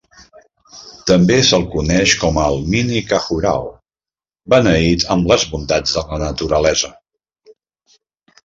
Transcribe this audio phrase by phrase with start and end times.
[1.11, 3.69] També se'l coneix com el "Mini Khajuraho"
[4.55, 6.91] beneït amb les bondats de la naturalesa.